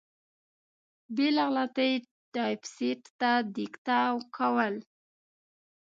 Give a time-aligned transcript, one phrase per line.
[1.15, 2.03] بې له غلطۍ یې
[2.33, 3.99] ټایپېسټ ته دیکته
[4.35, 4.75] کول.